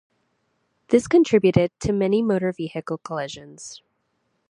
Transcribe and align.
This 0.87 1.05
contributed 1.07 1.69
to 1.81 1.91
many 1.93 2.23
motor 2.23 2.51
vehicle 2.51 2.97
collisions. 2.97 3.83